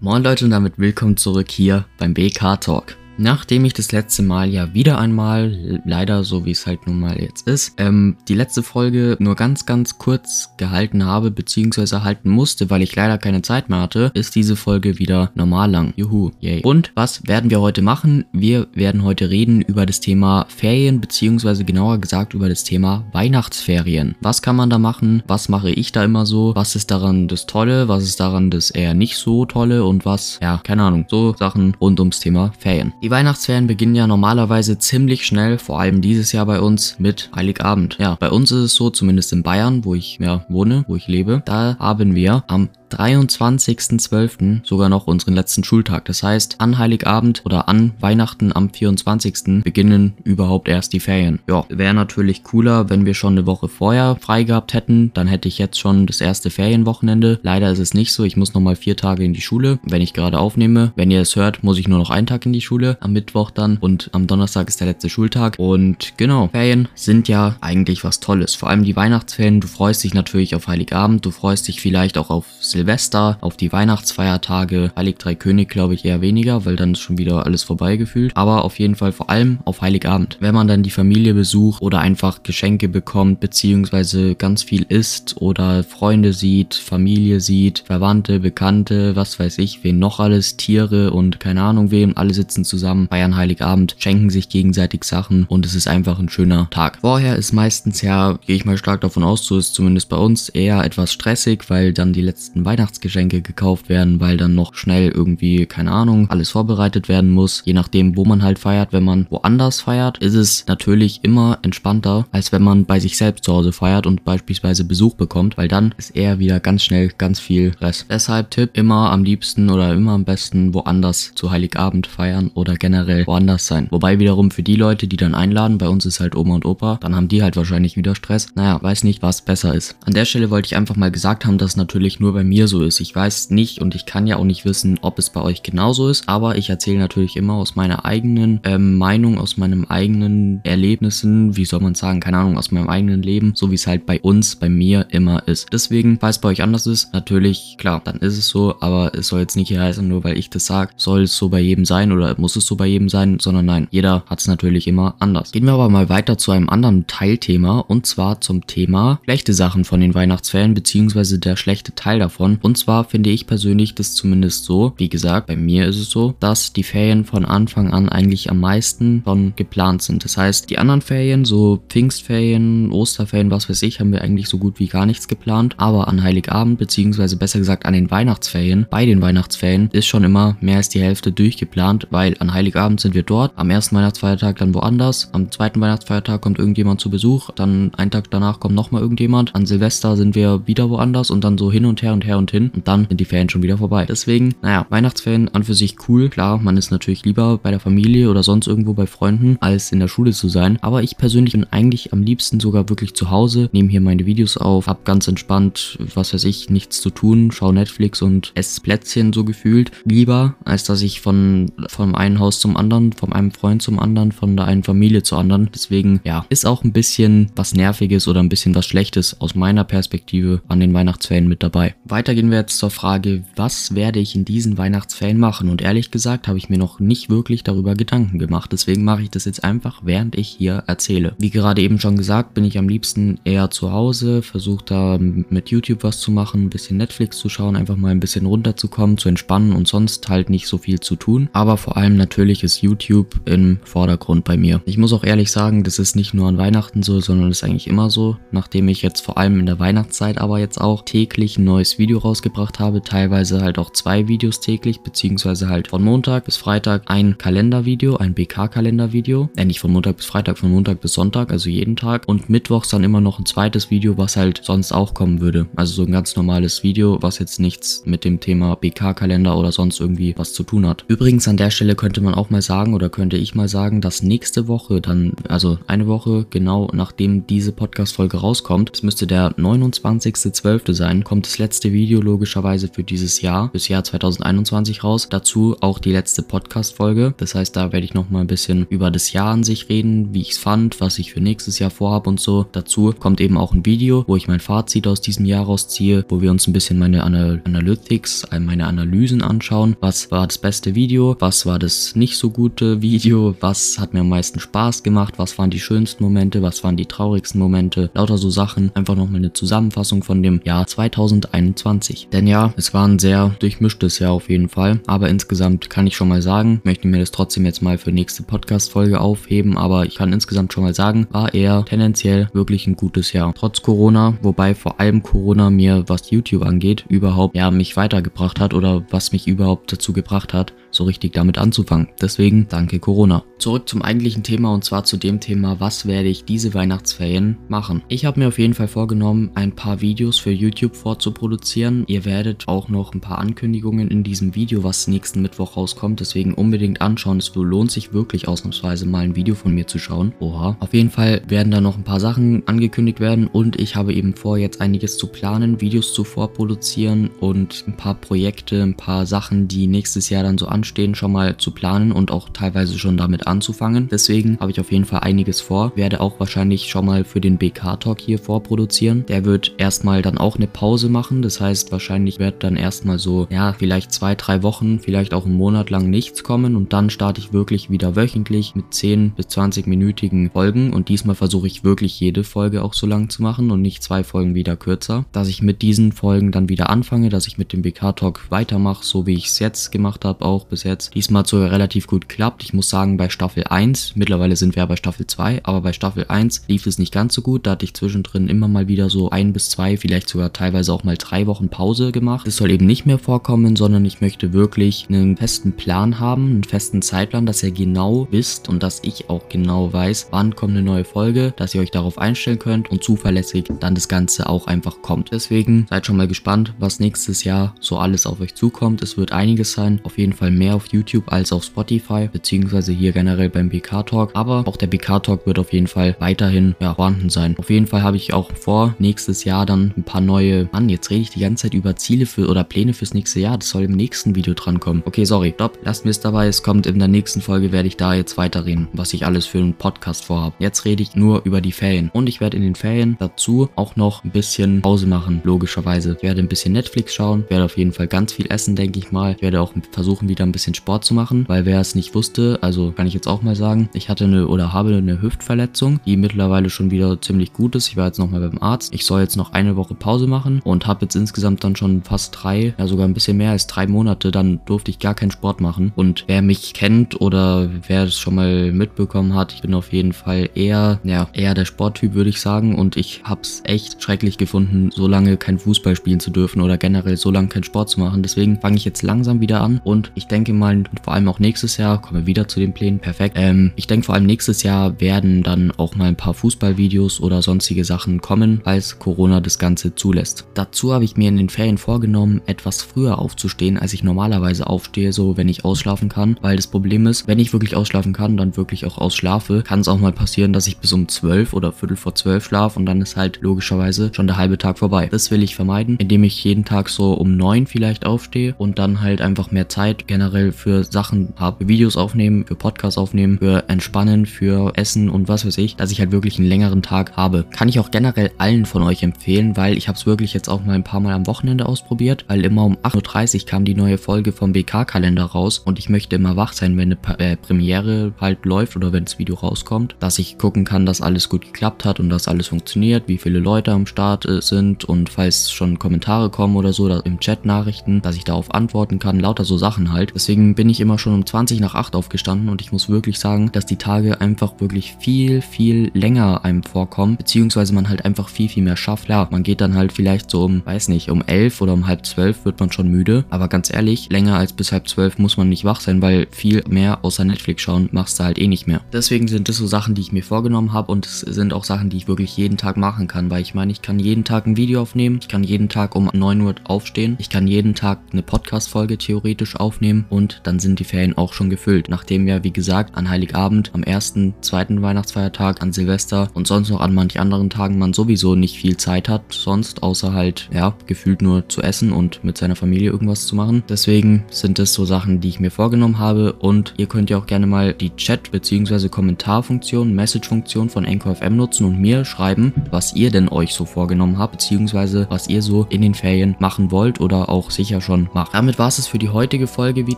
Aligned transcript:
Moin 0.00 0.22
Leute 0.22 0.44
und 0.44 0.52
damit 0.52 0.78
willkommen 0.78 1.16
zurück 1.16 1.50
hier 1.50 1.84
beim 1.98 2.14
BK 2.14 2.56
Talk. 2.60 2.96
Nachdem 3.20 3.64
ich 3.64 3.72
das 3.72 3.90
letzte 3.90 4.22
Mal 4.22 4.48
ja 4.48 4.72
wieder 4.74 4.98
einmal, 4.98 5.80
leider 5.84 6.22
so 6.22 6.44
wie 6.44 6.52
es 6.52 6.68
halt 6.68 6.86
nun 6.86 7.00
mal 7.00 7.20
jetzt 7.20 7.48
ist, 7.48 7.74
ähm, 7.76 8.16
die 8.28 8.34
letzte 8.34 8.62
Folge 8.62 9.16
nur 9.18 9.34
ganz, 9.34 9.66
ganz 9.66 9.98
kurz 9.98 10.50
gehalten 10.56 11.04
habe, 11.04 11.32
beziehungsweise 11.32 12.04
halten 12.04 12.30
musste, 12.30 12.70
weil 12.70 12.80
ich 12.80 12.94
leider 12.94 13.18
keine 13.18 13.42
Zeit 13.42 13.70
mehr 13.70 13.80
hatte, 13.80 14.12
ist 14.14 14.36
diese 14.36 14.54
Folge 14.54 15.00
wieder 15.00 15.32
normal 15.34 15.68
lang. 15.68 15.94
Juhu, 15.96 16.30
yay. 16.38 16.62
Und 16.62 16.92
was 16.94 17.26
werden 17.26 17.50
wir 17.50 17.60
heute 17.60 17.82
machen? 17.82 18.24
Wir 18.32 18.68
werden 18.72 19.02
heute 19.02 19.30
reden 19.30 19.62
über 19.62 19.84
das 19.84 19.98
Thema 19.98 20.46
Ferien, 20.48 21.00
beziehungsweise 21.00 21.64
genauer 21.64 21.98
gesagt 21.98 22.34
über 22.34 22.48
das 22.48 22.62
Thema 22.62 23.04
Weihnachtsferien. 23.10 24.14
Was 24.20 24.42
kann 24.42 24.54
man 24.54 24.70
da 24.70 24.78
machen? 24.78 25.24
Was 25.26 25.48
mache 25.48 25.70
ich 25.70 25.90
da 25.90 26.04
immer 26.04 26.24
so? 26.24 26.54
Was 26.54 26.76
ist 26.76 26.92
daran 26.92 27.26
das 27.26 27.46
Tolle? 27.46 27.88
Was 27.88 28.04
ist 28.04 28.20
daran 28.20 28.50
das 28.50 28.70
eher 28.70 28.94
nicht 28.94 29.16
so 29.16 29.44
Tolle? 29.44 29.84
Und 29.84 30.04
was, 30.04 30.38
ja, 30.40 30.60
keine 30.62 30.84
Ahnung, 30.84 31.06
so 31.08 31.34
Sachen 31.36 31.74
rund 31.80 31.98
ums 31.98 32.20
Thema 32.20 32.52
Ferien. 32.60 32.92
Die 33.08 33.12
Weihnachtsferien 33.12 33.66
beginnen 33.66 33.94
ja 33.94 34.06
normalerweise 34.06 34.76
ziemlich 34.76 35.24
schnell, 35.24 35.56
vor 35.56 35.80
allem 35.80 36.02
dieses 36.02 36.32
Jahr 36.32 36.44
bei 36.44 36.60
uns 36.60 36.96
mit 36.98 37.30
Heiligabend. 37.34 37.96
Ja, 37.98 38.16
bei 38.20 38.28
uns 38.28 38.52
ist 38.52 38.58
es 38.58 38.74
so, 38.74 38.90
zumindest 38.90 39.32
in 39.32 39.42
Bayern, 39.42 39.86
wo 39.86 39.94
ich 39.94 40.18
ja 40.20 40.44
wohne, 40.50 40.84
wo 40.86 40.94
ich 40.94 41.08
lebe, 41.08 41.40
da 41.46 41.78
haben 41.78 42.14
wir 42.14 42.44
am 42.48 42.68
23.12. 42.90 44.60
sogar 44.64 44.88
noch 44.88 45.06
unseren 45.06 45.34
letzten 45.34 45.64
Schultag. 45.64 46.04
Das 46.06 46.22
heißt, 46.22 46.60
an 46.60 46.78
Heiligabend 46.78 47.42
oder 47.44 47.68
an 47.68 47.92
Weihnachten 48.00 48.52
am 48.54 48.70
24. 48.70 49.62
beginnen 49.64 50.14
überhaupt 50.24 50.68
erst 50.68 50.92
die 50.92 51.00
Ferien. 51.00 51.40
Ja, 51.48 51.64
wäre 51.68 51.94
natürlich 51.94 52.42
cooler, 52.42 52.90
wenn 52.90 53.06
wir 53.06 53.14
schon 53.14 53.34
eine 53.34 53.46
Woche 53.46 53.68
vorher 53.68 54.16
frei 54.20 54.42
gehabt 54.42 54.74
hätten. 54.74 55.10
Dann 55.14 55.26
hätte 55.26 55.48
ich 55.48 55.58
jetzt 55.58 55.78
schon 55.78 56.06
das 56.06 56.20
erste 56.20 56.50
Ferienwochenende. 56.50 57.40
Leider 57.42 57.70
ist 57.70 57.78
es 57.78 57.94
nicht 57.94 58.12
so. 58.12 58.24
Ich 58.24 58.36
muss 58.36 58.54
nochmal 58.54 58.76
vier 58.76 58.96
Tage 58.96 59.24
in 59.24 59.34
die 59.34 59.40
Schule, 59.40 59.78
wenn 59.82 60.02
ich 60.02 60.12
gerade 60.12 60.38
aufnehme. 60.38 60.92
Wenn 60.96 61.10
ihr 61.10 61.20
es 61.20 61.36
hört, 61.36 61.62
muss 61.62 61.78
ich 61.78 61.88
nur 61.88 61.98
noch 61.98 62.10
einen 62.10 62.26
Tag 62.26 62.46
in 62.46 62.52
die 62.52 62.60
Schule. 62.60 62.96
Am 63.00 63.12
Mittwoch 63.12 63.50
dann 63.50 63.76
und 63.78 64.10
am 64.12 64.26
Donnerstag 64.26 64.68
ist 64.68 64.80
der 64.80 64.88
letzte 64.88 65.08
Schultag. 65.08 65.56
Und 65.58 66.14
genau, 66.16 66.48
Ferien 66.48 66.88
sind 66.94 67.28
ja 67.28 67.56
eigentlich 67.60 68.04
was 68.04 68.20
Tolles. 68.20 68.54
Vor 68.54 68.70
allem 68.70 68.84
die 68.84 68.96
Weihnachtsferien. 68.96 69.60
Du 69.60 69.68
freust 69.68 70.04
dich 70.04 70.14
natürlich 70.14 70.54
auf 70.54 70.68
Heiligabend. 70.68 71.24
Du 71.24 71.30
freust 71.30 71.68
dich 71.68 71.80
vielleicht 71.80 72.18
auch 72.18 72.30
auf 72.30 72.46
Silvester, 72.78 73.38
auf 73.40 73.56
die 73.56 73.72
Weihnachtsfeiertage, 73.72 74.92
Heilig 74.94 75.18
Drei 75.18 75.34
König 75.34 75.68
glaube 75.68 75.94
ich 75.94 76.04
eher 76.04 76.20
weniger, 76.20 76.64
weil 76.64 76.76
dann 76.76 76.92
ist 76.92 77.00
schon 77.00 77.18
wieder 77.18 77.44
alles 77.44 77.64
vorbei 77.64 77.96
gefühlt. 77.96 78.36
Aber 78.36 78.64
auf 78.64 78.78
jeden 78.78 78.94
Fall 78.94 79.10
vor 79.10 79.30
allem 79.30 79.58
auf 79.64 79.80
Heiligabend. 79.80 80.36
Wenn 80.38 80.54
man 80.54 80.68
dann 80.68 80.84
die 80.84 80.90
Familie 80.90 81.34
besucht 81.34 81.82
oder 81.82 81.98
einfach 81.98 82.44
Geschenke 82.44 82.88
bekommt, 82.88 83.40
beziehungsweise 83.40 84.36
ganz 84.36 84.62
viel 84.62 84.86
isst 84.88 85.40
oder 85.40 85.82
Freunde 85.82 86.32
sieht, 86.32 86.76
Familie 86.76 87.40
sieht, 87.40 87.82
Verwandte, 87.84 88.38
Bekannte, 88.38 89.16
was 89.16 89.40
weiß 89.40 89.58
ich, 89.58 89.82
wen 89.82 89.98
noch 89.98 90.20
alles, 90.20 90.56
Tiere 90.56 91.10
und 91.10 91.40
keine 91.40 91.62
Ahnung 91.62 91.90
wem, 91.90 92.16
alle 92.16 92.32
sitzen 92.32 92.64
zusammen, 92.64 93.08
feiern 93.08 93.34
Heiligabend, 93.34 93.96
schenken 93.98 94.30
sich 94.30 94.48
gegenseitig 94.48 95.02
Sachen 95.02 95.46
und 95.48 95.66
es 95.66 95.74
ist 95.74 95.88
einfach 95.88 96.20
ein 96.20 96.28
schöner 96.28 96.68
Tag. 96.70 96.98
Vorher 97.00 97.34
ist 97.34 97.52
meistens 97.52 98.02
ja, 98.02 98.38
gehe 98.46 98.54
ich 98.54 98.64
mal 98.64 98.78
stark 98.78 99.00
davon 99.00 99.24
aus, 99.24 99.44
so 99.44 99.58
ist 99.58 99.74
zumindest 99.74 100.08
bei 100.08 100.16
uns 100.16 100.48
eher 100.48 100.84
etwas 100.84 101.12
stressig, 101.12 101.68
weil 101.68 101.92
dann 101.92 102.12
die 102.12 102.22
letzten 102.22 102.64
Weihnachtsgeschenke 102.68 103.40
gekauft 103.40 103.88
werden, 103.88 104.20
weil 104.20 104.36
dann 104.36 104.54
noch 104.54 104.74
schnell 104.74 105.08
irgendwie, 105.08 105.64
keine 105.64 105.90
Ahnung, 105.90 106.28
alles 106.28 106.50
vorbereitet 106.50 107.08
werden 107.08 107.30
muss. 107.30 107.62
Je 107.64 107.72
nachdem, 107.72 108.14
wo 108.14 108.26
man 108.26 108.42
halt 108.42 108.58
feiert. 108.58 108.92
Wenn 108.92 109.04
man 109.04 109.26
woanders 109.30 109.80
feiert, 109.80 110.18
ist 110.18 110.34
es 110.34 110.66
natürlich 110.66 111.20
immer 111.22 111.58
entspannter, 111.62 112.26
als 112.30 112.52
wenn 112.52 112.62
man 112.62 112.84
bei 112.84 113.00
sich 113.00 113.16
selbst 113.16 113.44
zu 113.44 113.54
Hause 113.54 113.72
feiert 113.72 114.06
und 114.06 114.24
beispielsweise 114.24 114.84
Besuch 114.84 115.14
bekommt, 115.14 115.56
weil 115.56 115.68
dann 115.68 115.94
ist 115.96 116.14
eher 116.14 116.38
wieder 116.38 116.60
ganz 116.60 116.82
schnell 116.82 117.10
ganz 117.16 117.40
viel 117.40 117.72
Rest. 117.80 118.06
Deshalb 118.10 118.50
Tipp, 118.50 118.70
immer 118.74 119.10
am 119.12 119.24
liebsten 119.24 119.70
oder 119.70 119.94
immer 119.94 120.12
am 120.12 120.24
besten 120.24 120.74
woanders 120.74 121.32
zu 121.34 121.50
Heiligabend 121.50 122.06
feiern 122.06 122.50
oder 122.54 122.74
generell 122.74 123.26
woanders 123.26 123.66
sein. 123.66 123.88
Wobei 123.90 124.18
wiederum 124.18 124.50
für 124.50 124.62
die 124.62 124.76
Leute, 124.76 125.06
die 125.06 125.16
dann 125.16 125.34
einladen, 125.34 125.78
bei 125.78 125.88
uns 125.88 126.04
ist 126.04 126.20
halt 126.20 126.36
Oma 126.36 126.56
und 126.56 126.66
Opa, 126.66 126.98
dann 127.00 127.16
haben 127.16 127.28
die 127.28 127.42
halt 127.42 127.56
wahrscheinlich 127.56 127.96
wieder 127.96 128.14
Stress. 128.14 128.48
Naja, 128.54 128.78
weiß 128.82 129.04
nicht, 129.04 129.22
was 129.22 129.40
besser 129.40 129.74
ist. 129.74 129.96
An 130.04 130.12
der 130.12 130.26
Stelle 130.26 130.50
wollte 130.50 130.66
ich 130.66 130.76
einfach 130.76 130.96
mal 130.96 131.10
gesagt 131.10 131.46
haben, 131.46 131.56
dass 131.56 131.76
natürlich 131.76 132.20
nur 132.20 132.34
bei 132.34 132.44
mir 132.44 132.57
so 132.66 132.82
ist. 132.82 133.00
Ich 133.00 133.14
weiß 133.14 133.50
nicht 133.50 133.80
und 133.80 133.94
ich 133.94 134.06
kann 134.06 134.26
ja 134.26 134.36
auch 134.36 134.44
nicht 134.44 134.64
wissen, 134.64 134.98
ob 135.02 135.18
es 135.18 135.30
bei 135.30 135.40
euch 135.42 135.62
genauso 135.62 136.08
ist, 136.08 136.28
aber 136.28 136.56
ich 136.56 136.70
erzähle 136.70 136.98
natürlich 136.98 137.36
immer 137.36 137.54
aus 137.54 137.76
meiner 137.76 138.04
eigenen 138.04 138.60
ähm, 138.64 138.96
Meinung, 138.96 139.38
aus 139.38 139.56
meinem 139.56 139.84
eigenen 139.84 140.60
Erlebnissen, 140.64 141.56
wie 141.56 141.64
soll 141.64 141.80
man 141.80 141.94
sagen, 141.94 142.20
keine 142.20 142.38
Ahnung, 142.38 142.58
aus 142.58 142.72
meinem 142.72 142.88
eigenen 142.88 143.22
Leben, 143.22 143.52
so 143.54 143.70
wie 143.70 143.76
es 143.76 143.86
halt 143.86 144.06
bei 144.06 144.20
uns, 144.20 144.56
bei 144.56 144.68
mir 144.68 145.06
immer 145.10 145.46
ist. 145.46 145.68
Deswegen, 145.72 146.18
falls 146.20 146.40
bei 146.40 146.48
euch 146.48 146.62
anders 146.62 146.86
ist, 146.86 147.12
natürlich, 147.12 147.76
klar, 147.78 148.00
dann 148.02 148.16
ist 148.16 148.38
es 148.38 148.48
so, 148.48 148.76
aber 148.80 149.12
es 149.14 149.28
soll 149.28 149.40
jetzt 149.40 149.56
nicht 149.56 149.68
hier 149.68 149.82
heißen, 149.82 150.06
nur 150.06 150.24
weil 150.24 150.38
ich 150.38 150.50
das 150.50 150.66
sage, 150.66 150.92
soll 150.96 151.22
es 151.22 151.36
so 151.36 151.48
bei 151.48 151.60
jedem 151.60 151.84
sein 151.84 152.12
oder 152.12 152.34
muss 152.38 152.56
es 152.56 152.66
so 152.66 152.76
bei 152.76 152.86
jedem 152.86 153.08
sein, 153.08 153.38
sondern 153.40 153.66
nein, 153.66 153.88
jeder 153.90 154.24
hat 154.26 154.40
es 154.40 154.48
natürlich 154.48 154.86
immer 154.86 155.14
anders. 155.18 155.52
Gehen 155.52 155.64
wir 155.64 155.72
aber 155.72 155.88
mal 155.88 156.08
weiter 156.08 156.38
zu 156.38 156.52
einem 156.52 156.68
anderen 156.68 157.06
Teilthema 157.06 157.80
und 157.80 158.06
zwar 158.06 158.40
zum 158.40 158.66
Thema 158.66 159.20
schlechte 159.24 159.52
Sachen 159.52 159.84
von 159.84 160.00
den 160.00 160.14
Weihnachtsferien, 160.14 160.74
beziehungsweise 160.74 161.38
der 161.38 161.56
schlechte 161.56 161.94
Teil 161.94 162.18
davon. 162.18 162.47
Und 162.62 162.78
zwar 162.78 163.04
finde 163.04 163.30
ich 163.30 163.46
persönlich 163.46 163.94
das 163.94 164.14
zumindest 164.14 164.64
so, 164.64 164.94
wie 164.96 165.08
gesagt, 165.08 165.46
bei 165.46 165.56
mir 165.56 165.86
ist 165.86 165.98
es 165.98 166.10
so, 166.10 166.34
dass 166.40 166.72
die 166.72 166.82
Ferien 166.82 167.24
von 167.24 167.44
Anfang 167.44 167.92
an 167.92 168.08
eigentlich 168.08 168.50
am 168.50 168.60
meisten 168.60 169.22
schon 169.24 169.52
geplant 169.56 170.02
sind. 170.02 170.24
Das 170.24 170.36
heißt, 170.36 170.70
die 170.70 170.78
anderen 170.78 171.02
Ferien, 171.02 171.44
so 171.44 171.80
Pfingstferien, 171.88 172.90
Osterferien, 172.90 173.50
was 173.50 173.68
weiß 173.68 173.82
ich, 173.82 174.00
haben 174.00 174.12
wir 174.12 174.22
eigentlich 174.22 174.48
so 174.48 174.58
gut 174.58 174.78
wie 174.78 174.86
gar 174.86 175.06
nichts 175.06 175.28
geplant. 175.28 175.74
Aber 175.78 176.08
an 176.08 176.22
Heiligabend, 176.22 176.78
beziehungsweise 176.78 177.36
besser 177.36 177.58
gesagt 177.58 177.86
an 177.86 177.92
den 177.92 178.10
Weihnachtsferien, 178.10 178.86
bei 178.90 179.04
den 179.06 179.20
Weihnachtsferien 179.20 179.90
ist 179.92 180.06
schon 180.06 180.24
immer 180.24 180.56
mehr 180.60 180.76
als 180.76 180.88
die 180.88 181.00
Hälfte 181.00 181.32
durchgeplant, 181.32 182.08
weil 182.10 182.36
an 182.38 182.52
Heiligabend 182.52 183.00
sind 183.00 183.14
wir 183.14 183.22
dort, 183.22 183.52
am 183.56 183.70
ersten 183.70 183.96
Weihnachtsfeiertag 183.96 184.58
dann 184.58 184.74
woanders, 184.74 185.30
am 185.32 185.50
zweiten 185.50 185.80
Weihnachtsfeiertag 185.80 186.40
kommt 186.40 186.58
irgendjemand 186.58 187.00
zu 187.00 187.10
Besuch, 187.10 187.50
dann 187.54 187.92
einen 187.96 188.10
Tag 188.10 188.30
danach 188.30 188.60
kommt 188.60 188.74
nochmal 188.74 189.02
irgendjemand, 189.02 189.54
an 189.54 189.66
Silvester 189.66 190.16
sind 190.16 190.34
wir 190.34 190.66
wieder 190.66 190.90
woanders 190.90 191.30
und 191.30 191.44
dann 191.44 191.58
so 191.58 191.70
hin 191.70 191.84
und 191.84 192.02
her 192.02 192.12
und 192.12 192.24
her 192.24 192.37
und 192.38 192.50
hin 192.50 192.70
und 192.74 192.88
dann 192.88 193.06
sind 193.08 193.20
die 193.20 193.24
Ferien 193.24 193.48
schon 193.48 193.62
wieder 193.62 193.78
vorbei. 193.78 194.06
Deswegen, 194.06 194.54
naja, 194.62 194.86
Weihnachtsferien 194.88 195.48
an 195.48 195.64
für 195.64 195.74
sich 195.74 195.96
cool. 196.08 196.28
Klar, 196.28 196.58
man 196.58 196.76
ist 196.76 196.90
natürlich 196.90 197.24
lieber 197.24 197.58
bei 197.58 197.70
der 197.70 197.80
Familie 197.80 198.30
oder 198.30 198.42
sonst 198.42 198.66
irgendwo 198.66 198.94
bei 198.94 199.06
Freunden, 199.06 199.58
als 199.60 199.92
in 199.92 200.00
der 200.00 200.08
Schule 200.08 200.32
zu 200.32 200.48
sein. 200.48 200.78
Aber 200.80 201.02
ich 201.02 201.16
persönlich 201.16 201.52
bin 201.52 201.66
eigentlich 201.70 202.12
am 202.12 202.22
liebsten 202.22 202.60
sogar 202.60 202.88
wirklich 202.88 203.14
zu 203.14 203.30
Hause, 203.30 203.68
nehme 203.72 203.90
hier 203.90 204.00
meine 204.00 204.26
Videos 204.26 204.56
auf, 204.56 204.86
hab 204.86 205.04
ganz 205.04 205.28
entspannt, 205.28 205.98
was 206.14 206.32
weiß 206.32 206.44
ich, 206.44 206.70
nichts 206.70 207.00
zu 207.00 207.10
tun, 207.10 207.50
schau 207.52 207.72
Netflix 207.72 208.22
und 208.22 208.52
esse 208.54 208.80
Plätzchen 208.80 209.32
so 209.32 209.44
gefühlt. 209.44 209.90
Lieber, 210.04 210.54
als 210.64 210.84
dass 210.84 211.02
ich 211.02 211.20
von, 211.20 211.72
von 211.88 212.14
einem 212.14 212.38
Haus 212.38 212.60
zum 212.60 212.76
anderen, 212.76 213.12
von 213.12 213.32
einem 213.32 213.50
Freund 213.50 213.82
zum 213.82 213.98
anderen, 213.98 214.32
von 214.32 214.56
der 214.56 214.66
einen 214.66 214.82
Familie 214.82 215.22
zur 215.22 215.38
anderen. 215.38 215.68
Deswegen, 215.74 216.20
ja, 216.24 216.46
ist 216.48 216.66
auch 216.66 216.84
ein 216.84 216.92
bisschen 216.92 217.50
was 217.56 217.74
Nerviges 217.74 218.28
oder 218.28 218.40
ein 218.40 218.48
bisschen 218.48 218.74
was 218.74 218.86
Schlechtes 218.86 219.40
aus 219.40 219.54
meiner 219.54 219.84
Perspektive 219.84 220.62
an 220.68 220.80
den 220.80 220.94
Weihnachtsferien 220.94 221.48
mit 221.48 221.62
dabei. 221.62 221.94
Weiter 222.04 222.27
gehen 222.34 222.50
wir 222.50 222.58
jetzt 222.58 222.78
zur 222.78 222.90
Frage, 222.90 223.44
was 223.56 223.94
werde 223.94 224.18
ich 224.18 224.34
in 224.34 224.44
diesen 224.44 224.78
Weihnachtsferien 224.78 225.38
machen? 225.38 225.68
Und 225.68 225.82
ehrlich 225.82 226.10
gesagt 226.10 226.48
habe 226.48 226.58
ich 226.58 226.68
mir 226.68 226.78
noch 226.78 227.00
nicht 227.00 227.30
wirklich 227.30 227.64
darüber 227.64 227.94
Gedanken 227.94 228.38
gemacht. 228.38 228.72
Deswegen 228.72 229.04
mache 229.04 229.22
ich 229.22 229.30
das 229.30 229.44
jetzt 229.44 229.64
einfach, 229.64 230.00
während 230.04 230.36
ich 230.36 230.48
hier 230.48 230.84
erzähle. 230.86 231.34
Wie 231.38 231.50
gerade 231.50 231.82
eben 231.82 232.00
schon 232.00 232.16
gesagt, 232.16 232.54
bin 232.54 232.64
ich 232.64 232.78
am 232.78 232.88
liebsten 232.88 233.38
eher 233.44 233.70
zu 233.70 233.92
Hause, 233.92 234.42
versuche 234.42 234.84
da 234.84 235.18
mit 235.18 235.70
YouTube 235.70 236.04
was 236.04 236.20
zu 236.20 236.30
machen, 236.30 236.64
ein 236.64 236.70
bisschen 236.70 236.96
Netflix 236.96 237.38
zu 237.38 237.48
schauen, 237.48 237.76
einfach 237.76 237.96
mal 237.96 238.10
ein 238.10 238.20
bisschen 238.20 238.46
runterzukommen, 238.46 239.18
zu 239.18 239.28
entspannen 239.28 239.72
und 239.72 239.86
sonst 239.86 240.28
halt 240.28 240.50
nicht 240.50 240.66
so 240.66 240.78
viel 240.78 241.00
zu 241.00 241.16
tun. 241.16 241.50
Aber 241.52 241.76
vor 241.76 241.96
allem 241.96 242.16
natürlich 242.16 242.64
ist 242.64 242.82
YouTube 242.82 243.40
im 243.44 243.78
Vordergrund 243.84 244.44
bei 244.44 244.56
mir. 244.56 244.80
Ich 244.86 244.98
muss 244.98 245.12
auch 245.12 245.24
ehrlich 245.24 245.50
sagen, 245.50 245.84
das 245.84 245.98
ist 245.98 246.16
nicht 246.16 246.34
nur 246.34 246.48
an 246.48 246.58
Weihnachten 246.58 247.02
so, 247.02 247.20
sondern 247.20 247.50
ist 247.50 247.64
eigentlich 247.64 247.86
immer 247.86 248.10
so, 248.10 248.36
nachdem 248.50 248.88
ich 248.88 249.02
jetzt 249.02 249.20
vor 249.20 249.38
allem 249.38 249.60
in 249.60 249.66
der 249.66 249.78
Weihnachtszeit 249.78 250.38
aber 250.38 250.58
jetzt 250.58 250.80
auch 250.80 251.04
täglich 251.04 251.58
ein 251.58 251.64
neues 251.64 251.98
Video 251.98 252.07
rausgebracht 252.16 252.78
habe, 252.78 253.02
teilweise 253.02 253.60
halt 253.60 253.78
auch 253.78 253.90
zwei 253.90 254.26
Videos 254.28 254.60
täglich, 254.60 255.00
beziehungsweise 255.00 255.68
halt 255.68 255.88
von 255.88 256.02
Montag 256.02 256.46
bis 256.46 256.56
Freitag 256.56 257.02
ein 257.06 257.36
Kalendervideo, 257.36 258.16
ein 258.16 258.32
BK-Kalendervideo, 258.32 259.50
äh 259.56 259.66
nicht 259.66 259.80
von 259.80 259.92
Montag 259.92 260.16
bis 260.16 260.26
Freitag, 260.26 260.56
von 260.56 260.70
Montag 260.70 261.00
bis 261.02 261.12
Sonntag, 261.12 261.52
also 261.52 261.68
jeden 261.68 261.96
Tag 261.96 262.26
und 262.26 262.48
mittwochs 262.48 262.88
dann 262.88 263.04
immer 263.04 263.20
noch 263.20 263.38
ein 263.38 263.46
zweites 263.46 263.90
Video, 263.90 264.16
was 264.16 264.36
halt 264.36 264.62
sonst 264.64 264.92
auch 264.92 265.12
kommen 265.12 265.40
würde, 265.42 265.66
also 265.76 265.92
so 265.92 266.04
ein 266.04 266.12
ganz 266.12 266.34
normales 266.36 266.82
Video, 266.82 267.18
was 267.20 267.38
jetzt 267.38 267.60
nichts 267.60 268.02
mit 268.06 268.24
dem 268.24 268.40
Thema 268.40 268.76
BK-Kalender 268.76 269.56
oder 269.58 269.72
sonst 269.72 270.00
irgendwie 270.00 270.34
was 270.38 270.54
zu 270.54 270.62
tun 270.62 270.86
hat. 270.86 271.04
Übrigens 271.08 271.46
an 271.46 271.58
der 271.58 271.70
Stelle 271.70 271.94
könnte 271.94 272.20
man 272.20 272.34
auch 272.34 272.48
mal 272.48 272.62
sagen 272.62 272.94
oder 272.94 273.10
könnte 273.10 273.36
ich 273.36 273.54
mal 273.54 273.68
sagen, 273.68 274.00
dass 274.00 274.22
nächste 274.22 274.68
Woche 274.68 275.00
dann, 275.00 275.32
also 275.48 275.78
eine 275.86 276.06
Woche 276.06 276.46
genau 276.48 276.88
nachdem 276.92 277.46
diese 277.46 277.72
Podcast-Folge 277.72 278.38
rauskommt, 278.38 278.92
es 278.94 279.02
müsste 279.02 279.26
der 279.26 279.50
29.12. 279.52 280.94
sein, 280.94 281.24
kommt 281.24 281.46
das 281.46 281.58
letzte 281.58 281.92
Video 281.92 281.97
Video 281.98 282.20
logischerweise 282.20 282.86
für 282.86 283.02
dieses 283.02 283.42
Jahr, 283.42 283.70
bis 283.72 283.88
Jahr 283.88 284.04
2021 284.04 285.02
raus. 285.02 285.26
Dazu 285.28 285.76
auch 285.80 285.98
die 285.98 286.12
letzte 286.12 286.42
Podcast-Folge. 286.42 287.34
Das 287.36 287.56
heißt, 287.56 287.74
da 287.74 287.92
werde 287.92 288.04
ich 288.04 288.14
nochmal 288.14 288.42
ein 288.42 288.46
bisschen 288.46 288.86
über 288.88 289.10
das 289.10 289.32
Jahr 289.32 289.50
an 289.50 289.64
sich 289.64 289.88
reden, 289.88 290.32
wie 290.32 290.42
ich 290.42 290.50
es 290.50 290.58
fand, 290.58 291.00
was 291.00 291.18
ich 291.18 291.32
für 291.32 291.40
nächstes 291.40 291.80
Jahr 291.80 291.90
vorhabe 291.90 292.30
und 292.30 292.38
so. 292.38 292.66
Dazu 292.70 293.12
kommt 293.18 293.40
eben 293.40 293.58
auch 293.58 293.72
ein 293.74 293.84
Video, 293.84 294.22
wo 294.28 294.36
ich 294.36 294.46
mein 294.46 294.60
Fazit 294.60 295.08
aus 295.08 295.20
diesem 295.20 295.44
Jahr 295.44 295.64
rausziehe, 295.64 296.24
wo 296.28 296.40
wir 296.40 296.52
uns 296.52 296.68
ein 296.68 296.72
bisschen 296.72 297.00
meine 297.00 297.24
Anal 297.24 297.60
Analytics, 297.64 298.46
meine 298.60 298.86
Analysen 298.86 299.42
anschauen. 299.42 299.96
Was 300.00 300.30
war 300.30 300.46
das 300.46 300.58
beste 300.58 300.94
Video? 300.94 301.36
Was 301.40 301.66
war 301.66 301.80
das 301.80 302.14
nicht 302.14 302.36
so 302.36 302.50
gute 302.50 303.02
Video? 303.02 303.56
Was 303.58 303.98
hat 303.98 304.14
mir 304.14 304.20
am 304.20 304.28
meisten 304.28 304.60
Spaß 304.60 305.02
gemacht? 305.02 305.34
Was 305.38 305.58
waren 305.58 305.70
die 305.70 305.80
schönsten 305.80 306.22
Momente? 306.22 306.62
Was 306.62 306.84
waren 306.84 306.96
die 306.96 307.06
traurigsten 307.06 307.60
Momente? 307.60 308.10
Lauter 308.14 308.38
so 308.38 308.50
Sachen. 308.50 308.92
Einfach 308.94 309.16
nochmal 309.16 309.40
eine 309.40 309.52
Zusammenfassung 309.52 310.22
von 310.22 310.44
dem 310.44 310.60
Jahr 310.64 310.86
2021. 310.86 311.87
Denn 312.32 312.46
ja, 312.46 312.72
es 312.76 312.94
war 312.94 313.06
ein 313.06 313.18
sehr 313.18 313.54
durchmischtes 313.58 314.18
Jahr 314.18 314.32
auf 314.32 314.48
jeden 314.48 314.68
Fall. 314.68 315.00
Aber 315.06 315.28
insgesamt 315.28 315.90
kann 315.90 316.06
ich 316.06 316.16
schon 316.16 316.28
mal 316.28 316.42
sagen, 316.42 316.80
möchte 316.84 317.08
mir 317.08 317.18
das 317.18 317.30
trotzdem 317.30 317.64
jetzt 317.64 317.82
mal 317.82 317.98
für 317.98 318.12
nächste 318.12 318.42
Podcast-Folge 318.42 319.20
aufheben. 319.20 319.76
Aber 319.76 320.06
ich 320.06 320.16
kann 320.16 320.32
insgesamt 320.32 320.72
schon 320.72 320.84
mal 320.84 320.94
sagen, 320.94 321.26
war 321.30 321.54
eher 321.54 321.84
tendenziell 321.84 322.48
wirklich 322.52 322.86
ein 322.86 322.96
gutes 322.96 323.32
Jahr. 323.32 323.52
Trotz 323.54 323.82
Corona, 323.82 324.36
wobei 324.42 324.74
vor 324.74 325.00
allem 325.00 325.22
Corona 325.22 325.70
mir, 325.70 326.04
was 326.08 326.30
YouTube 326.30 326.64
angeht, 326.64 327.04
überhaupt 327.08 327.56
ja 327.56 327.70
mich 327.70 327.96
weitergebracht 327.96 328.60
hat 328.60 328.74
oder 328.74 329.04
was 329.10 329.32
mich 329.32 329.46
überhaupt 329.46 329.92
dazu 329.92 330.12
gebracht 330.12 330.52
hat, 330.52 330.72
so 330.98 331.04
richtig 331.04 331.32
damit 331.32 331.56
anzufangen. 331.56 332.08
Deswegen 332.20 332.66
danke 332.68 332.98
Corona. 332.98 333.44
Zurück 333.58 333.88
zum 333.88 334.02
eigentlichen 334.02 334.42
Thema 334.42 334.74
und 334.74 334.84
zwar 334.84 335.04
zu 335.04 335.16
dem 335.16 335.40
Thema, 335.40 335.80
was 335.80 336.06
werde 336.06 336.28
ich 336.28 336.44
diese 336.44 336.74
Weihnachtsferien 336.74 337.56
machen. 337.68 338.02
Ich 338.08 338.24
habe 338.24 338.40
mir 338.40 338.48
auf 338.48 338.58
jeden 338.58 338.74
Fall 338.74 338.88
vorgenommen, 338.88 339.50
ein 339.54 339.72
paar 339.72 340.00
Videos 340.00 340.38
für 340.38 340.50
YouTube 340.50 340.94
vorzuproduzieren. 340.94 342.04
Ihr 342.06 342.24
werdet 342.24 342.68
auch 342.68 342.88
noch 342.88 343.14
ein 343.14 343.20
paar 343.20 343.38
Ankündigungen 343.38 344.08
in 344.08 344.22
diesem 344.22 344.54
Video, 344.54 344.84
was 344.84 345.08
nächsten 345.08 345.40
Mittwoch 345.40 345.76
rauskommt, 345.76 346.20
deswegen 346.20 346.54
unbedingt 346.54 347.00
anschauen. 347.00 347.38
Es 347.38 347.54
lohnt 347.54 347.90
sich 347.90 348.12
wirklich 348.12 348.48
ausnahmsweise 348.48 349.06
mal 349.06 349.24
ein 349.24 349.36
Video 349.36 349.54
von 349.54 349.72
mir 349.72 349.86
zu 349.86 349.98
schauen. 349.98 350.34
Oha. 350.40 350.76
Auf 350.80 350.94
jeden 350.94 351.10
Fall 351.10 351.42
werden 351.48 351.70
da 351.70 351.80
noch 351.80 351.96
ein 351.96 352.04
paar 352.04 352.20
Sachen 352.20 352.66
angekündigt 352.66 353.20
werden 353.20 353.46
und 353.46 353.80
ich 353.80 353.94
habe 353.94 354.12
eben 354.12 354.34
vor, 354.34 354.58
jetzt 354.58 354.80
einiges 354.80 355.16
zu 355.16 355.28
planen, 355.28 355.80
Videos 355.80 356.12
zu 356.12 356.24
vorproduzieren 356.24 357.30
und 357.40 357.84
ein 357.86 357.96
paar 357.96 358.14
Projekte, 358.14 358.82
ein 358.82 358.96
paar 358.96 359.26
Sachen, 359.26 359.68
die 359.68 359.86
nächstes 359.86 360.28
Jahr 360.28 360.42
dann 360.42 360.58
so 360.58 360.66
anstehen, 360.66 360.87
schon 361.14 361.32
mal 361.32 361.56
zu 361.56 361.70
planen 361.70 362.12
und 362.12 362.30
auch 362.30 362.48
teilweise 362.50 362.98
schon 362.98 363.16
damit 363.16 363.46
anzufangen. 363.46 364.08
Deswegen 364.10 364.58
habe 364.60 364.70
ich 364.70 364.80
auf 364.80 364.92
jeden 364.92 365.04
Fall 365.04 365.20
einiges 365.20 365.60
vor. 365.60 365.92
Werde 365.94 366.20
auch 366.20 366.40
wahrscheinlich 366.40 366.88
schon 366.88 367.06
mal 367.06 367.24
für 367.24 367.40
den 367.40 367.58
BK-Talk 367.58 368.20
hier 368.20 368.38
vorproduzieren. 368.38 369.24
Der 369.26 369.44
wird 369.44 369.74
erstmal 369.78 370.22
dann 370.22 370.38
auch 370.38 370.56
eine 370.56 370.66
Pause 370.66 371.08
machen. 371.08 371.42
Das 371.42 371.60
heißt, 371.60 371.92
wahrscheinlich 371.92 372.38
wird 372.38 372.64
dann 372.64 372.76
erstmal 372.76 373.18
so, 373.18 373.46
ja, 373.50 373.72
vielleicht 373.72 374.12
zwei, 374.12 374.34
drei 374.34 374.62
Wochen, 374.62 374.98
vielleicht 375.00 375.34
auch 375.34 375.46
einen 375.46 375.56
Monat 375.56 375.90
lang 375.90 376.10
nichts 376.10 376.42
kommen 376.42 376.76
und 376.76 376.92
dann 376.92 377.10
starte 377.10 377.40
ich 377.40 377.52
wirklich 377.52 377.90
wieder 377.90 378.16
wöchentlich 378.16 378.74
mit 378.74 378.94
10 378.94 379.32
bis 379.32 379.48
20 379.48 379.86
minütigen 379.86 380.50
Folgen 380.50 380.92
und 380.92 381.08
diesmal 381.08 381.34
versuche 381.34 381.66
ich 381.66 381.84
wirklich 381.84 382.18
jede 382.20 382.44
Folge 382.44 382.82
auch 382.82 382.94
so 382.94 383.06
lang 383.06 383.28
zu 383.28 383.42
machen 383.42 383.70
und 383.70 383.82
nicht 383.82 384.02
zwei 384.02 384.24
Folgen 384.24 384.54
wieder 384.54 384.76
kürzer. 384.76 385.24
Dass 385.32 385.48
ich 385.48 385.62
mit 385.62 385.82
diesen 385.82 386.12
Folgen 386.12 386.52
dann 386.52 386.68
wieder 386.68 386.90
anfange, 386.90 387.28
dass 387.28 387.46
ich 387.46 387.58
mit 387.58 387.72
dem 387.72 387.82
BK-Talk 387.82 388.50
weitermache, 388.50 389.04
so 389.04 389.26
wie 389.26 389.34
ich 389.34 389.46
es 389.46 389.58
jetzt 389.58 389.92
gemacht 389.92 390.24
habe, 390.24 390.44
auch 390.44 390.64
bis 390.66 390.77
jetzt. 390.84 391.14
Diesmal 391.14 391.46
sogar 391.46 391.70
relativ 391.70 392.06
gut 392.06 392.28
geklappt. 392.28 392.62
Ich 392.62 392.72
muss 392.72 392.88
sagen, 392.88 393.16
bei 393.16 393.28
Staffel 393.28 393.64
1, 393.64 394.12
mittlerweile 394.16 394.56
sind 394.56 394.76
wir 394.76 394.82
ja 394.82 394.86
bei 394.86 394.96
Staffel 394.96 395.26
2, 395.26 395.60
aber 395.64 395.80
bei 395.80 395.92
Staffel 395.92 396.26
1 396.28 396.62
lief 396.68 396.86
es 396.86 396.98
nicht 396.98 397.12
ganz 397.12 397.34
so 397.34 397.42
gut. 397.42 397.66
Da 397.66 397.72
hatte 397.72 397.84
ich 397.84 397.94
zwischendrin 397.94 398.48
immer 398.48 398.68
mal 398.68 398.88
wieder 398.88 399.10
so 399.10 399.30
ein 399.30 399.52
bis 399.52 399.70
zwei, 399.70 399.96
vielleicht 399.96 400.28
sogar 400.28 400.52
teilweise 400.52 400.92
auch 400.92 401.04
mal 401.04 401.16
drei 401.16 401.46
Wochen 401.46 401.68
Pause 401.68 402.12
gemacht. 402.12 402.46
Das 402.46 402.56
soll 402.56 402.70
eben 402.70 402.86
nicht 402.86 403.06
mehr 403.06 403.18
vorkommen, 403.18 403.76
sondern 403.76 404.04
ich 404.04 404.20
möchte 404.20 404.52
wirklich 404.52 405.06
einen 405.08 405.36
festen 405.36 405.72
Plan 405.72 406.18
haben, 406.18 406.50
einen 406.50 406.64
festen 406.64 407.02
Zeitplan, 407.02 407.46
dass 407.46 407.62
ihr 407.62 407.70
genau 407.70 408.28
wisst 408.30 408.68
und 408.68 408.82
dass 408.82 409.00
ich 409.02 409.30
auch 409.30 409.48
genau 409.48 409.92
weiß, 409.92 410.28
wann 410.30 410.54
kommt 410.54 410.72
eine 410.72 410.82
neue 410.82 411.04
Folge, 411.04 411.52
dass 411.56 411.74
ihr 411.74 411.80
euch 411.80 411.90
darauf 411.90 412.18
einstellen 412.18 412.58
könnt 412.58 412.90
und 412.90 413.02
zuverlässig 413.02 413.66
dann 413.80 413.94
das 413.94 414.08
Ganze 414.08 414.48
auch 414.48 414.66
einfach 414.66 415.02
kommt. 415.02 415.32
Deswegen 415.32 415.86
seid 415.88 416.06
schon 416.06 416.16
mal 416.16 416.28
gespannt, 416.28 416.74
was 416.78 417.00
nächstes 417.00 417.44
Jahr 417.44 417.74
so 417.80 417.98
alles 417.98 418.26
auf 418.26 418.40
euch 418.40 418.54
zukommt. 418.54 419.02
Es 419.02 419.16
wird 419.16 419.32
einiges 419.32 419.72
sein, 419.72 420.00
auf 420.04 420.18
jeden 420.18 420.32
Fall 420.32 420.50
mehr 420.50 420.67
auf 420.74 420.86
YouTube 420.86 421.32
als 421.32 421.52
auf 421.52 421.64
Spotify, 421.64 422.28
beziehungsweise 422.30 422.92
hier 422.92 423.12
generell 423.12 423.48
beim 423.48 423.68
BK 423.68 424.02
Talk. 424.04 424.30
Aber 424.34 424.66
auch 424.66 424.76
der 424.76 424.86
BK 424.86 425.20
Talk 425.20 425.46
wird 425.46 425.58
auf 425.58 425.72
jeden 425.72 425.86
Fall 425.86 426.16
weiterhin 426.18 426.74
ja, 426.80 426.94
vorhanden 426.94 427.30
sein. 427.30 427.56
Auf 427.58 427.70
jeden 427.70 427.86
Fall 427.86 428.02
habe 428.02 428.16
ich 428.16 428.32
auch 428.34 428.52
vor, 428.52 428.94
nächstes 428.98 429.44
Jahr 429.44 429.66
dann 429.66 429.92
ein 429.96 430.02
paar 430.02 430.20
neue. 430.20 430.68
Mann, 430.72 430.88
jetzt 430.88 431.10
rede 431.10 431.22
ich 431.22 431.30
die 431.30 431.40
ganze 431.40 431.62
Zeit 431.62 431.74
über 431.74 431.96
Ziele 431.96 432.26
für 432.26 432.48
oder 432.48 432.64
Pläne 432.64 432.94
fürs 432.94 433.14
nächste 433.14 433.40
Jahr. 433.40 433.58
Das 433.58 433.70
soll 433.70 433.84
im 433.84 433.92
nächsten 433.92 434.34
Video 434.34 434.54
drankommen. 434.54 435.02
Okay, 435.06 435.24
sorry, 435.24 435.52
stopp. 435.54 435.78
Lasst 435.82 436.04
mir 436.04 436.10
es 436.10 436.20
dabei. 436.20 436.48
Es 436.48 436.62
kommt 436.62 436.86
in 436.86 436.98
der 436.98 437.08
nächsten 437.08 437.40
Folge, 437.40 437.72
werde 437.72 437.88
ich 437.88 437.96
da 437.96 438.14
jetzt 438.14 438.36
weiterreden, 438.36 438.88
was 438.92 439.12
ich 439.12 439.26
alles 439.26 439.46
für 439.46 439.58
einen 439.58 439.74
Podcast 439.74 440.24
vorhabe. 440.24 440.54
Jetzt 440.58 440.84
rede 440.84 441.02
ich 441.02 441.14
nur 441.14 441.42
über 441.44 441.60
die 441.60 441.72
Ferien. 441.72 442.10
Und 442.12 442.28
ich 442.28 442.40
werde 442.40 442.56
in 442.56 442.62
den 442.62 442.74
Ferien 442.74 443.16
dazu 443.18 443.68
auch 443.76 443.96
noch 443.96 444.24
ein 444.24 444.30
bisschen 444.30 444.82
Pause 444.82 445.06
machen, 445.06 445.40
logischerweise. 445.44 446.16
Ich 446.16 446.22
werde 446.22 446.40
ein 446.40 446.48
bisschen 446.48 446.72
Netflix 446.72 447.14
schauen, 447.14 447.44
werde 447.48 447.64
auf 447.64 447.76
jeden 447.76 447.92
Fall 447.92 448.08
ganz 448.08 448.32
viel 448.32 448.46
essen, 448.50 448.76
denke 448.76 448.98
ich 448.98 449.12
mal. 449.12 449.34
Ich 449.36 449.42
werde 449.42 449.60
auch 449.60 449.72
versuchen, 449.92 450.28
wieder 450.28 450.44
ein 450.48 450.52
bisschen 450.52 450.74
Sport 450.74 451.04
zu 451.04 451.14
machen, 451.14 451.44
weil 451.48 451.64
wer 451.64 451.80
es 451.80 451.94
nicht 451.94 452.14
wusste, 452.14 452.58
also 452.62 452.92
kann 452.92 453.06
ich 453.06 453.14
jetzt 453.14 453.28
auch 453.28 453.42
mal 453.42 453.56
sagen, 453.56 453.88
ich 453.92 454.08
hatte 454.08 454.24
eine 454.24 454.48
oder 454.48 454.72
habe 454.72 454.96
eine 454.96 455.20
Hüftverletzung, 455.20 456.00
die 456.06 456.16
mittlerweile 456.16 456.70
schon 456.70 456.90
wieder 456.90 457.20
ziemlich 457.20 457.52
gut 457.52 457.74
ist. 457.74 457.88
Ich 457.88 457.96
war 457.96 458.06
jetzt 458.06 458.18
nochmal 458.18 458.40
beim 458.40 458.62
Arzt. 458.62 458.94
Ich 458.94 459.04
soll 459.04 459.20
jetzt 459.20 459.36
noch 459.36 459.52
eine 459.52 459.76
Woche 459.76 459.94
Pause 459.94 460.26
machen 460.26 460.60
und 460.64 460.86
habe 460.86 461.04
jetzt 461.04 461.14
insgesamt 461.14 461.64
dann 461.64 461.76
schon 461.76 462.02
fast 462.02 462.36
drei, 462.38 462.74
ja 462.78 462.86
sogar 462.86 463.06
ein 463.06 463.14
bisschen 463.14 463.36
mehr 463.36 463.50
als 463.50 463.66
drei 463.66 463.86
Monate, 463.86 464.30
dann 464.30 464.60
durfte 464.66 464.90
ich 464.90 464.98
gar 464.98 465.14
keinen 465.14 465.30
Sport 465.30 465.60
machen. 465.60 465.92
Und 465.96 466.24
wer 466.26 466.42
mich 466.42 466.74
kennt 466.74 467.20
oder 467.20 467.68
wer 467.86 468.04
es 468.04 468.18
schon 468.18 468.34
mal 468.34 468.72
mitbekommen 468.72 469.34
hat, 469.34 469.52
ich 469.52 469.62
bin 469.62 469.74
auf 469.74 469.92
jeden 469.92 470.12
Fall 470.12 470.50
eher, 470.54 471.00
ja, 471.04 471.28
eher 471.32 471.54
der 471.54 471.64
Sporttyp, 471.64 472.14
würde 472.14 472.30
ich 472.30 472.40
sagen. 472.40 472.74
Und 472.74 472.96
ich 472.96 473.22
habe 473.24 473.42
es 473.42 473.62
echt 473.64 474.02
schrecklich 474.02 474.38
gefunden, 474.38 474.90
so 474.92 475.06
lange 475.06 475.36
kein 475.36 475.58
Fußball 475.58 475.96
spielen 475.96 476.20
zu 476.20 476.30
dürfen 476.30 476.62
oder 476.62 476.78
generell 476.78 477.16
so 477.16 477.30
lange 477.30 477.48
keinen 477.48 477.64
Sport 477.64 477.90
zu 477.90 478.00
machen. 478.00 478.22
Deswegen 478.22 478.60
fange 478.60 478.76
ich 478.76 478.84
jetzt 478.84 479.02
langsam 479.02 479.40
wieder 479.40 479.60
an 479.60 479.80
und 479.84 480.12
ich 480.14 480.26
denke 480.26 480.37
mal, 480.46 480.84
vor 481.02 481.14
allem 481.14 481.28
auch 481.28 481.38
nächstes 481.38 481.76
Jahr, 481.76 482.00
kommen 482.00 482.20
wir 482.20 482.26
wieder 482.26 482.48
zu 482.48 482.60
den 482.60 482.72
Plänen, 482.72 482.98
perfekt. 482.98 483.36
Ähm, 483.38 483.72
ich 483.76 483.86
denke 483.86 484.06
vor 484.06 484.14
allem 484.14 484.26
nächstes 484.26 484.62
Jahr 484.62 485.00
werden 485.00 485.42
dann 485.42 485.70
auch 485.72 485.96
mal 485.96 486.06
ein 486.06 486.16
paar 486.16 486.34
Fußballvideos 486.34 487.20
oder 487.20 487.42
sonstige 487.42 487.84
Sachen 487.84 488.20
kommen, 488.20 488.60
falls 488.64 488.98
Corona 488.98 489.40
das 489.40 489.58
Ganze 489.58 489.94
zulässt. 489.94 490.46
Dazu 490.54 490.92
habe 490.92 491.04
ich 491.04 491.16
mir 491.16 491.28
in 491.28 491.36
den 491.36 491.48
Ferien 491.48 491.78
vorgenommen, 491.78 492.42
etwas 492.46 492.82
früher 492.82 493.18
aufzustehen, 493.18 493.78
als 493.78 493.92
ich 493.92 494.02
normalerweise 494.02 494.66
aufstehe, 494.66 495.12
so 495.12 495.36
wenn 495.36 495.48
ich 495.48 495.64
ausschlafen 495.64 496.08
kann, 496.08 496.38
weil 496.40 496.56
das 496.56 496.66
Problem 496.66 497.06
ist, 497.06 497.26
wenn 497.26 497.38
ich 497.38 497.52
wirklich 497.52 497.76
ausschlafen 497.76 498.12
kann, 498.12 498.36
dann 498.36 498.56
wirklich 498.56 498.86
auch 498.86 498.98
ausschlafe, 498.98 499.62
kann 499.62 499.80
es 499.80 499.88
auch 499.88 499.98
mal 499.98 500.12
passieren, 500.12 500.52
dass 500.52 500.66
ich 500.66 500.78
bis 500.78 500.92
um 500.92 501.08
12 501.08 501.52
oder 501.52 501.72
Viertel 501.72 501.96
vor 501.96 502.14
12 502.14 502.44
schlafe 502.44 502.78
und 502.78 502.86
dann 502.86 503.00
ist 503.00 503.16
halt 503.16 503.38
logischerweise 503.40 504.10
schon 504.14 504.26
der 504.26 504.36
halbe 504.36 504.58
Tag 504.58 504.78
vorbei. 504.78 505.08
Das 505.10 505.30
will 505.30 505.42
ich 505.42 505.56
vermeiden, 505.56 505.96
indem 505.98 506.24
ich 506.24 506.44
jeden 506.44 506.64
Tag 506.64 506.88
so 506.88 507.12
um 507.14 507.36
9 507.36 507.66
vielleicht 507.66 508.06
aufstehe 508.06 508.54
und 508.58 508.78
dann 508.78 509.00
halt 509.00 509.20
einfach 509.20 509.50
mehr 509.50 509.68
Zeit 509.68 510.06
generell 510.06 510.27
für 510.52 510.84
Sachen 510.84 511.34
habe, 511.36 511.68
Videos 511.68 511.96
aufnehmen, 511.96 512.44
für 512.46 512.54
Podcasts 512.54 512.98
aufnehmen, 512.98 513.38
für 513.38 513.68
Entspannen, 513.68 514.26
für 514.26 514.72
Essen 514.76 515.08
und 515.10 515.28
was 515.28 515.46
weiß 515.46 515.58
ich, 515.58 515.76
dass 515.76 515.90
ich 515.90 516.00
halt 516.00 516.12
wirklich 516.12 516.38
einen 516.38 516.48
längeren 516.48 516.82
Tag 516.82 517.16
habe. 517.16 517.44
Kann 517.50 517.68
ich 517.68 517.80
auch 517.80 517.90
generell 517.90 518.30
allen 518.38 518.66
von 518.66 518.82
euch 518.82 519.02
empfehlen, 519.02 519.56
weil 519.56 519.76
ich 519.76 519.88
habe 519.88 519.96
es 519.96 520.06
wirklich 520.06 520.34
jetzt 520.34 520.48
auch 520.48 520.64
mal 520.64 520.74
ein 520.74 520.84
paar 520.84 521.00
Mal 521.00 521.14
am 521.14 521.26
Wochenende 521.26 521.66
ausprobiert, 521.66 522.24
weil 522.28 522.44
immer 522.44 522.64
um 522.64 522.76
8.30 522.78 523.40
Uhr 523.40 523.46
kam 523.46 523.64
die 523.64 523.74
neue 523.74 523.98
Folge 523.98 524.32
vom 524.32 524.52
BK-Kalender 524.52 525.24
raus 525.24 525.58
und 525.58 525.78
ich 525.78 525.88
möchte 525.88 526.16
immer 526.16 526.36
wach 526.36 526.52
sein, 526.52 526.76
wenn 526.76 526.92
eine 526.92 527.18
äh, 527.18 527.36
Premiere 527.36 528.12
halt 528.20 528.44
läuft 528.44 528.76
oder 528.76 528.92
wenn 528.92 529.04
das 529.04 529.18
Video 529.18 529.36
rauskommt, 529.36 529.96
dass 530.00 530.18
ich 530.18 530.38
gucken 530.38 530.64
kann, 530.64 530.86
dass 530.86 531.00
alles 531.00 531.28
gut 531.28 531.42
geklappt 531.42 531.84
hat 531.84 532.00
und 532.00 532.10
dass 532.10 532.28
alles 532.28 532.48
funktioniert, 532.48 533.08
wie 533.08 533.18
viele 533.18 533.38
Leute 533.38 533.72
am 533.72 533.86
Start 533.86 534.26
äh, 534.26 534.40
sind 534.40 534.84
und 534.84 535.08
falls 535.08 535.50
schon 535.50 535.78
Kommentare 535.78 536.30
kommen 536.30 536.56
oder 536.56 536.72
so, 536.72 536.88
im 536.88 537.20
Chat 537.20 537.44
Nachrichten, 537.44 538.02
dass 538.02 538.16
ich 538.16 538.24
darauf 538.24 538.54
antworten 538.54 538.98
kann, 538.98 539.20
lauter 539.20 539.44
so 539.44 539.58
Sachen 539.58 539.92
halt. 539.92 540.12
Deswegen 540.18 540.56
bin 540.56 540.68
ich 540.68 540.80
immer 540.80 540.98
schon 540.98 541.14
um 541.14 541.24
20 541.24 541.60
nach 541.60 541.76
8 541.76 541.94
aufgestanden 541.94 542.48
und 542.48 542.60
ich 542.60 542.72
muss 542.72 542.88
wirklich 542.88 543.20
sagen, 543.20 543.52
dass 543.52 543.66
die 543.66 543.76
Tage 543.76 544.20
einfach 544.20 544.54
wirklich 544.58 544.96
viel, 544.98 545.42
viel 545.42 545.92
länger 545.94 546.44
einem 546.44 546.64
vorkommen, 546.64 547.18
beziehungsweise 547.18 547.72
man 547.72 547.88
halt 547.88 548.04
einfach 548.04 548.28
viel, 548.28 548.48
viel 548.48 548.64
mehr 548.64 548.76
schafft. 548.76 549.08
Ja, 549.08 549.28
man 549.30 549.44
geht 549.44 549.60
dann 549.60 549.76
halt 549.76 549.92
vielleicht 549.92 550.28
so 550.28 550.44
um, 550.44 550.66
weiß 550.66 550.88
nicht, 550.88 551.08
um 551.12 551.22
11 551.22 551.60
oder 551.60 551.72
um 551.72 551.86
halb 551.86 552.04
12 552.04 552.44
wird 552.44 552.58
man 552.58 552.72
schon 552.72 552.88
müde, 552.88 553.26
aber 553.30 553.46
ganz 553.46 553.72
ehrlich, 553.72 554.10
länger 554.10 554.36
als 554.36 554.52
bis 554.52 554.72
halb 554.72 554.88
12 554.88 555.18
muss 555.18 555.36
man 555.36 555.48
nicht 555.48 555.64
wach 555.64 555.80
sein, 555.80 556.02
weil 556.02 556.26
viel 556.32 556.64
mehr 556.68 557.04
außer 557.04 557.24
Netflix 557.24 557.62
schauen 557.62 557.88
machst 557.92 558.18
du 558.18 558.24
halt 558.24 558.40
eh 558.40 558.48
nicht 558.48 558.66
mehr. 558.66 558.80
Deswegen 558.92 559.28
sind 559.28 559.48
das 559.48 559.58
so 559.58 559.68
Sachen, 559.68 559.94
die 559.94 560.00
ich 560.00 560.10
mir 560.10 560.24
vorgenommen 560.24 560.72
habe 560.72 560.90
und 560.90 561.06
es 561.06 561.20
sind 561.20 561.52
auch 561.52 561.62
Sachen, 561.62 561.90
die 561.90 561.96
ich 561.96 562.08
wirklich 562.08 562.36
jeden 562.36 562.56
Tag 562.56 562.76
machen 562.76 563.06
kann, 563.06 563.30
weil 563.30 563.42
ich 563.42 563.54
meine, 563.54 563.70
ich 563.70 563.82
kann 563.82 564.00
jeden 564.00 564.24
Tag 564.24 564.48
ein 564.48 564.56
Video 564.56 564.82
aufnehmen, 564.82 565.20
ich 565.22 565.28
kann 565.28 565.44
jeden 565.44 565.68
Tag 565.68 565.94
um 565.94 566.10
9 566.12 566.40
Uhr 566.40 566.56
aufstehen, 566.64 567.14
ich 567.20 567.30
kann 567.30 567.46
jeden 567.46 567.76
Tag 567.76 568.00
eine 568.10 568.22
Podcast-Folge 568.22 568.98
theoretisch 568.98 569.54
aufnehmen 569.54 570.06
und 570.08 570.40
dann 570.44 570.58
sind 570.58 570.78
die 570.78 570.84
Ferien 570.84 571.16
auch 571.16 571.32
schon 571.32 571.50
gefüllt. 571.50 571.88
Nachdem 571.88 572.26
ja, 572.26 572.44
wie 572.44 572.52
gesagt, 572.52 572.96
an 572.96 573.08
Heiligabend, 573.08 573.70
am 573.74 573.82
ersten, 573.82 574.34
zweiten 574.40 574.82
Weihnachtsfeiertag, 574.82 575.62
an 575.62 575.72
Silvester 575.72 576.30
und 576.34 576.46
sonst 576.46 576.70
noch 576.70 576.80
an 576.80 576.94
manch 576.94 577.20
anderen 577.20 577.50
Tagen 577.50 577.78
man 577.78 577.92
sowieso 577.92 578.34
nicht 578.34 578.56
viel 578.56 578.76
Zeit 578.76 579.08
hat, 579.08 579.22
sonst 579.30 579.82
außer 579.82 580.12
halt, 580.12 580.48
ja, 580.52 580.74
gefühlt 580.86 581.22
nur 581.22 581.48
zu 581.48 581.62
essen 581.62 581.92
und 581.92 582.22
mit 582.24 582.38
seiner 582.38 582.56
Familie 582.56 582.90
irgendwas 582.90 583.26
zu 583.26 583.36
machen. 583.36 583.62
Deswegen 583.68 584.24
sind 584.30 584.58
es 584.58 584.74
so 584.74 584.84
Sachen, 584.84 585.20
die 585.20 585.28
ich 585.28 585.40
mir 585.40 585.50
vorgenommen 585.50 585.98
habe 585.98 586.32
und 586.34 586.74
ihr 586.76 586.86
könnt 586.86 587.10
ja 587.10 587.18
auch 587.18 587.26
gerne 587.26 587.46
mal 587.46 587.74
die 587.74 587.94
Chat- 587.96 588.30
bzw. 588.30 588.88
Kommentarfunktion, 588.88 589.94
Message-Funktion 589.94 590.68
von 590.68 590.84
Anchor 590.84 591.16
nutzen 591.30 591.66
und 591.66 591.80
mir 591.80 592.04
schreiben, 592.04 592.52
was 592.70 592.94
ihr 592.94 593.10
denn 593.10 593.28
euch 593.28 593.54
so 593.54 593.64
vorgenommen 593.64 594.18
habt, 594.18 594.32
beziehungsweise 594.32 595.06
was 595.10 595.28
ihr 595.28 595.42
so 595.42 595.66
in 595.70 595.82
den 595.82 595.94
Ferien 595.94 596.36
machen 596.38 596.70
wollt 596.70 597.00
oder 597.00 597.28
auch 597.28 597.50
sicher 597.50 597.80
schon 597.80 598.08
macht. 598.14 598.34
Damit 598.34 598.58
war 598.58 598.68
es 598.68 598.86
für 598.86 598.98
die 598.98 599.08
heutige 599.08 599.46
Folge 599.46 599.86
wieder. 599.86 599.97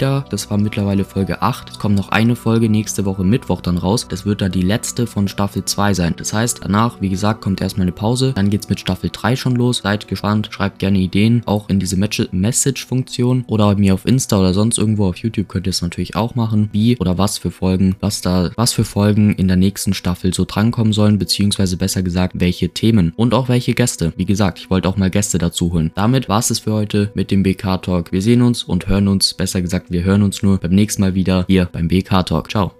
Das 0.00 0.50
war 0.50 0.56
mittlerweile 0.56 1.04
Folge 1.04 1.42
8. 1.42 1.70
Es 1.70 1.78
kommt 1.78 1.94
noch 1.94 2.08
eine 2.08 2.34
Folge 2.34 2.70
nächste 2.70 3.04
Woche 3.04 3.22
Mittwoch 3.22 3.60
dann 3.60 3.76
raus. 3.76 4.06
Das 4.08 4.24
wird 4.24 4.40
dann 4.40 4.50
die 4.50 4.62
letzte 4.62 5.06
von 5.06 5.28
Staffel 5.28 5.66
2 5.66 5.92
sein. 5.92 6.14
Das 6.16 6.32
heißt, 6.32 6.60
danach, 6.62 7.02
wie 7.02 7.10
gesagt, 7.10 7.42
kommt 7.42 7.60
erstmal 7.60 7.82
eine 7.82 7.92
Pause. 7.92 8.32
Dann 8.34 8.48
geht 8.48 8.62
es 8.62 8.70
mit 8.70 8.80
Staffel 8.80 9.10
3 9.12 9.36
schon 9.36 9.56
los. 9.56 9.82
Seid 9.82 10.08
gespannt, 10.08 10.48
schreibt 10.52 10.78
gerne 10.78 10.98
Ideen, 10.98 11.42
auch 11.44 11.68
in 11.68 11.80
diese 11.80 11.98
Message-Funktion 11.98 13.44
oder 13.46 13.74
mir 13.76 13.92
auf 13.92 14.06
Insta 14.06 14.38
oder 14.38 14.54
sonst 14.54 14.78
irgendwo 14.78 15.06
auf 15.06 15.16
YouTube 15.16 15.48
könnt 15.48 15.66
ihr 15.66 15.70
es 15.70 15.82
natürlich 15.82 16.16
auch 16.16 16.34
machen. 16.34 16.70
Wie 16.72 16.96
oder 16.96 17.18
was 17.18 17.36
für 17.36 17.50
Folgen, 17.50 17.94
was 18.00 18.22
da, 18.22 18.52
was 18.56 18.72
für 18.72 18.84
Folgen 18.84 19.34
in 19.34 19.48
der 19.48 19.58
nächsten 19.58 19.92
Staffel 19.92 20.32
so 20.32 20.46
drankommen 20.46 20.94
sollen, 20.94 21.18
beziehungsweise 21.18 21.76
besser 21.76 22.02
gesagt, 22.02 22.40
welche 22.40 22.70
Themen 22.70 23.12
und 23.16 23.34
auch 23.34 23.50
welche 23.50 23.74
Gäste. 23.74 24.14
Wie 24.16 24.24
gesagt, 24.24 24.60
ich 24.60 24.70
wollte 24.70 24.88
auch 24.88 24.96
mal 24.96 25.10
Gäste 25.10 25.36
dazu 25.36 25.74
holen. 25.74 25.90
Damit 25.94 26.30
war 26.30 26.38
es 26.38 26.58
für 26.58 26.72
heute 26.72 27.10
mit 27.12 27.30
dem 27.30 27.42
BK 27.42 27.76
Talk. 27.82 28.12
Wir 28.12 28.22
sehen 28.22 28.40
uns 28.40 28.64
und 28.64 28.88
hören 28.88 29.06
uns, 29.06 29.34
besser 29.34 29.60
gesagt, 29.60 29.89
wir 29.90 30.04
hören 30.04 30.22
uns 30.22 30.42
nur 30.42 30.58
beim 30.58 30.70
nächsten 30.70 31.02
Mal 31.02 31.14
wieder 31.14 31.44
hier 31.48 31.68
beim 31.70 31.88
BK 31.88 32.22
Talk. 32.22 32.50
Ciao. 32.50 32.68